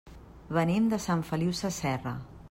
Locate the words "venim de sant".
0.57-1.21